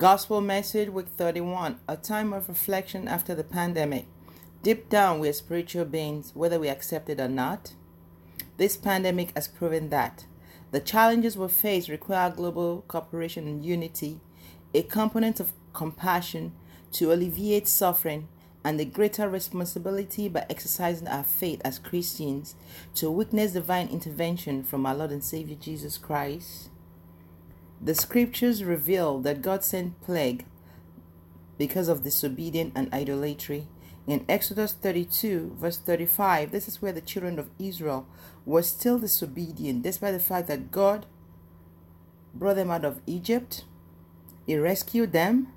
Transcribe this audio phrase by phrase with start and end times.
[0.00, 4.06] Gospel Message Week 31 A time of reflection after the pandemic.
[4.62, 7.74] Deep down, we are spiritual beings, whether we accept it or not.
[8.56, 10.24] This pandemic has proven that.
[10.70, 14.20] The challenges we face require global cooperation and unity,
[14.72, 16.54] a component of compassion
[16.92, 18.28] to alleviate suffering,
[18.64, 22.54] and a greater responsibility by exercising our faith as Christians
[22.94, 26.70] to witness divine intervention from our Lord and Savior Jesus Christ.
[27.82, 30.44] The scriptures reveal that God sent plague
[31.56, 33.68] because of disobedience and idolatry.
[34.06, 38.06] In Exodus 32, verse 35, this is where the children of Israel
[38.44, 41.06] were still disobedient, despite the fact that God
[42.34, 43.64] brought them out of Egypt,
[44.46, 45.48] He rescued them,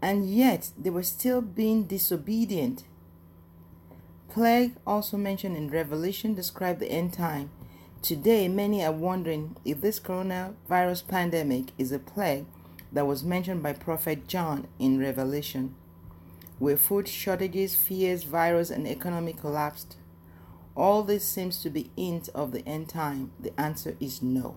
[0.00, 2.84] and yet they were still being disobedient.
[4.28, 7.50] Plague, also mentioned in Revelation, describe the end time.
[8.02, 12.46] Today, many are wondering if this coronavirus pandemic is a plague
[12.92, 15.74] that was mentioned by Prophet John in Revelation,
[16.60, 19.96] where food shortages, fears, virus, and economic collapsed.
[20.76, 23.32] All this seems to be hint of the end time.
[23.40, 24.56] The answer is no.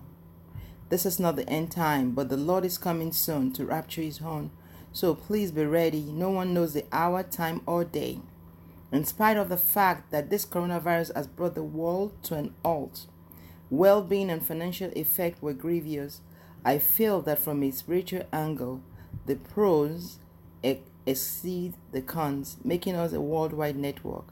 [0.88, 4.20] This is not the end time, but the Lord is coming soon to rapture his
[4.20, 4.52] own.
[4.92, 6.02] So please be ready.
[6.02, 8.20] No one knows the hour, time, or day.
[8.92, 13.06] In spite of the fact that this coronavirus has brought the world to an halt,
[13.70, 16.20] well being and financial effect were grievous,
[16.64, 18.82] I feel that from a spiritual angle,
[19.26, 20.18] the pros
[21.06, 24.26] exceed the cons, making us a worldwide network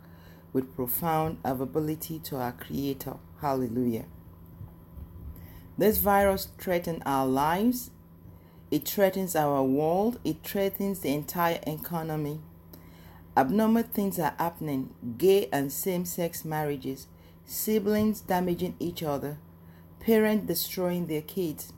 [0.52, 3.14] with profound availability to our Creator.
[3.40, 4.06] Hallelujah.
[5.76, 7.90] This virus threatens our lives,
[8.70, 12.40] it threatens our world, it threatens the entire economy.
[13.36, 17.06] Abnormal things are happening gay and same sex marriages
[17.48, 19.38] siblings damaging each other,
[20.00, 21.72] parents destroying their kids,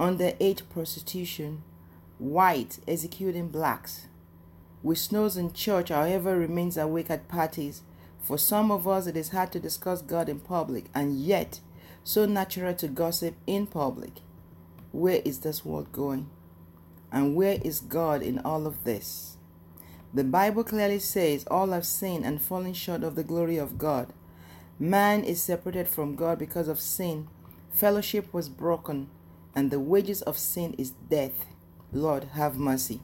[0.00, 1.62] underage prostitution,
[2.18, 4.06] white executing blacks.
[4.82, 7.82] We snooze in church, however, remains awake at parties.
[8.22, 11.60] For some of us, it is hard to discuss God in public, and yet
[12.02, 14.20] so natural to gossip in public.
[14.90, 16.30] Where is this world going?
[17.12, 19.36] And where is God in all of this?
[20.14, 24.14] The Bible clearly says, All have sinned and fallen short of the glory of God.
[24.82, 27.28] Man is separated from God because of sin.
[27.70, 29.08] Fellowship was broken,
[29.54, 31.46] and the wages of sin is death.
[31.92, 33.00] Lord, have mercy.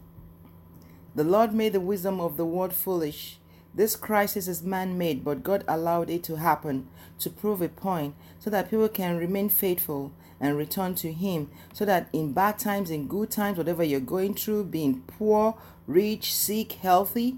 [1.14, 3.38] The Lord made the wisdom of the world foolish.
[3.72, 6.88] This crisis is man made, but God allowed it to happen
[7.20, 11.48] to prove a point so that people can remain faithful and return to Him.
[11.72, 15.56] So that in bad times, in good times, whatever you're going through, being poor,
[15.86, 17.36] rich, sick, healthy,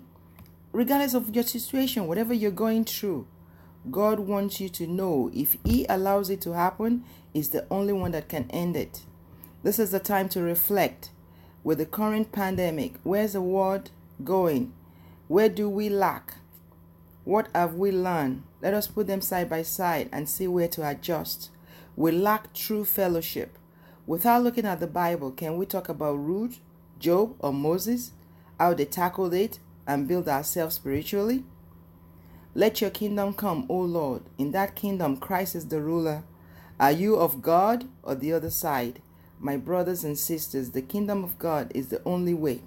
[0.73, 3.27] regardless of your situation, whatever you're going through,
[3.89, 8.11] God wants you to know if He allows it to happen, is the only one
[8.11, 9.03] that can end it.
[9.63, 11.11] This is the time to reflect.
[11.63, 13.91] With the current pandemic, where's the world
[14.25, 14.73] going?
[15.29, 16.35] Where do we lack?
[17.25, 18.43] What have we learned?
[18.63, 21.51] Let us put them side by side and see where to adjust.
[21.97, 23.57] We lack true fellowship.
[24.07, 26.61] Without looking at the Bible, can we talk about Ruth,
[26.99, 28.13] Job, or Moses?
[28.59, 31.45] How they tackled it and build ourselves spiritually?
[32.55, 34.23] Let your kingdom come, O Lord.
[34.37, 36.25] In that kingdom, Christ is the ruler.
[36.81, 39.01] Are you of God or the other side?
[39.39, 42.63] My brothers and sisters, the kingdom of God is the only way.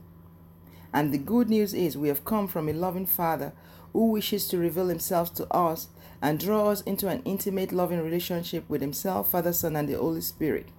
[0.94, 3.52] And the good news is we have come from a loving Father
[3.92, 5.90] who wishes to reveal himself to us
[6.22, 10.22] and draw us into an intimate, loving relationship with himself, Father, Son, and the Holy
[10.22, 10.70] Spirit.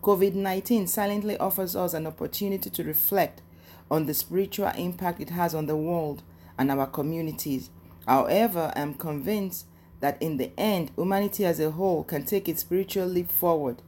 [0.00, 3.42] COVID 19 silently offers us an opportunity to reflect
[3.90, 6.22] on the spiritual impact it has on the world
[6.56, 7.70] and our communities
[8.06, 9.66] However, I am convinced
[10.00, 13.80] that in the end, humanity as a whole can take its spiritual leap forward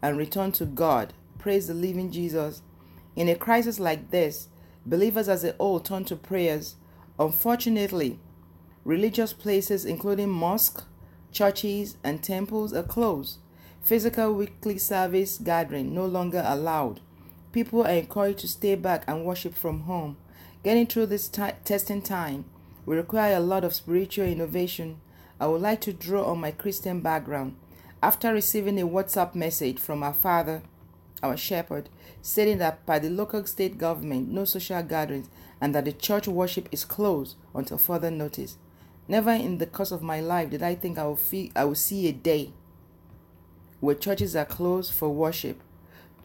[0.00, 1.12] and return to God.
[1.38, 2.62] Praise the living Jesus.
[3.16, 4.48] In a crisis like this,
[4.86, 6.76] believers as a whole turn to prayers.
[7.18, 8.18] Unfortunately,
[8.84, 10.84] religious places, including mosques,
[11.32, 13.38] churches, and temples, are closed.
[13.82, 17.00] Physical weekly service gathering no longer allowed.
[17.52, 20.16] People are encouraged to stay back and worship from home.
[20.62, 22.46] Getting through this t- testing time,
[22.86, 25.00] we require a lot of spiritual innovation.
[25.40, 27.56] I would like to draw on my Christian background.
[28.02, 30.62] After receiving a WhatsApp message from our father,
[31.22, 31.88] our shepherd,
[32.20, 35.28] stating that by the local state government, no social gatherings
[35.60, 38.58] and that the church worship is closed until further notice.
[39.08, 41.78] Never in the course of my life did I think I would, feel, I would
[41.78, 42.52] see a day
[43.80, 45.62] where churches are closed for worship.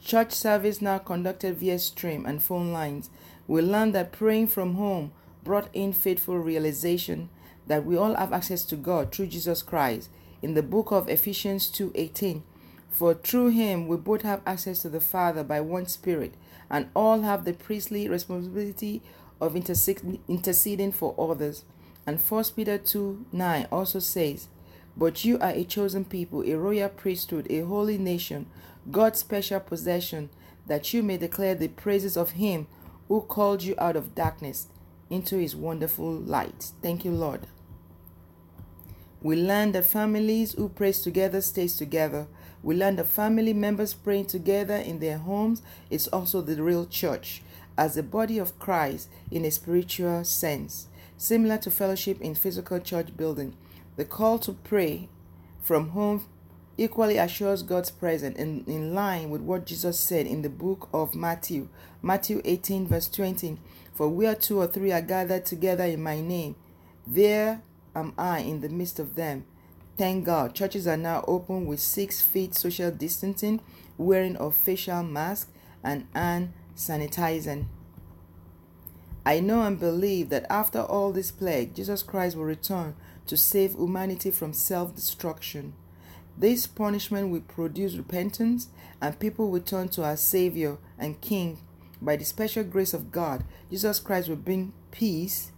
[0.01, 3.09] Church service now conducted via stream and phone lines.
[3.47, 5.11] We learned that praying from home
[5.43, 7.29] brought in faithful realization
[7.67, 10.09] that we all have access to God through Jesus Christ.
[10.41, 12.43] In the book of Ephesians 2:18,
[12.89, 16.33] For through him we both have access to the Father by one Spirit,
[16.69, 19.01] and all have the priestly responsibility
[19.39, 21.63] of interceding for others.
[22.05, 24.47] And 1 Peter 2 9 also says,
[24.97, 28.47] But you are a chosen people, a royal priesthood, a holy nation,
[28.89, 30.29] God's special possession,
[30.65, 32.67] that you may declare the praises of him
[33.07, 34.67] who called you out of darkness
[35.09, 36.71] into his wonderful light.
[36.81, 37.47] Thank you, Lord.
[39.21, 42.27] We learn that families who pray together stays together.
[42.63, 47.41] We learn that family members praying together in their homes is also the real church
[47.77, 53.15] as the body of Christ in a spiritual sense, similar to fellowship in physical church
[53.15, 53.55] building.
[53.95, 55.09] The call to pray
[55.61, 56.25] from home
[56.79, 61.13] equally assures God's presence in, in line with what Jesus said in the book of
[61.13, 61.67] Matthew,
[62.01, 63.57] Matthew 18, verse 20.
[63.93, 66.55] For where two or three are gathered together in my name,
[67.05, 67.61] there
[67.95, 69.45] am I in the midst of them.
[69.97, 73.59] Thank God, churches are now open with six feet social distancing,
[73.97, 75.51] wearing of facial mask,
[75.83, 77.65] and hand sanitizing.
[79.25, 82.95] I know and believe that after all this plague, Jesus Christ will return
[83.27, 85.73] to save humanity from self destruction.
[86.39, 88.69] This punishment will produce repentance,
[89.01, 91.59] and people will turn to our Savior and King.
[92.01, 95.51] By the special grace of God, Jesus Christ will bring peace,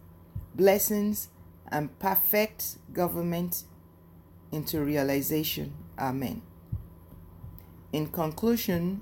[0.56, 1.30] blessings,
[1.72, 3.64] and perfect government
[4.52, 5.74] into realization.
[6.00, 6.42] Amen.
[7.94, 9.02] In conclusion,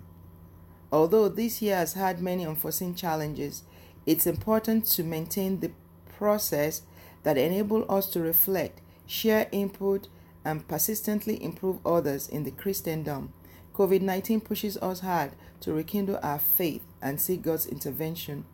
[0.91, 3.63] although this year has had many unforeseen challenges,
[4.05, 5.71] it's important to maintain the
[6.17, 6.81] process
[7.23, 10.09] that enable us to reflect, share input,
[10.45, 13.33] and persistently improve others in the Christendom.
[13.73, 15.31] COVID 19 pushes us hard
[15.61, 18.45] to rekindle our faith and seek God's intervention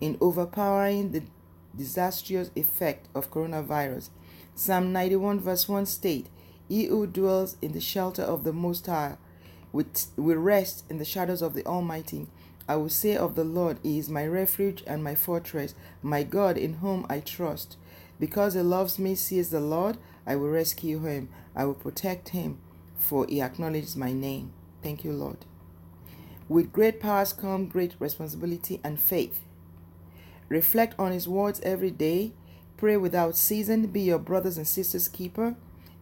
[0.00, 1.22] in overpowering the
[1.76, 4.10] disastrous effect of coronavirus.
[4.54, 6.28] Psalm 91 verse 1 state,
[6.68, 9.16] He who dwells in the shelter of the Most High
[9.72, 12.28] will rest in the shadows of the Almighty.
[12.68, 16.56] I will say of the Lord, He is my refuge and my fortress, my God
[16.56, 17.76] in whom I trust.
[18.20, 21.28] Because He loves me, says the Lord, I will rescue him.
[21.54, 22.58] I will protect him,
[22.96, 24.52] for he acknowledges my name.
[24.82, 25.38] Thank you, Lord.
[26.48, 29.40] With great powers come great responsibility and faith.
[30.48, 32.32] Reflect on his words every day.
[32.76, 33.86] Pray without ceasing.
[33.86, 35.56] Be your brothers and sisters' keeper.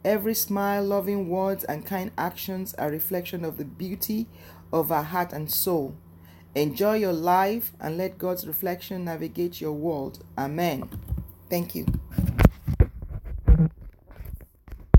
[0.04, 4.26] Every smile, loving words, and kind actions are reflection of the beauty
[4.72, 5.94] of our heart and soul.
[6.54, 10.24] Enjoy your life and let God's reflection navigate your world.
[10.36, 10.88] Amen.
[11.48, 11.86] Thank you.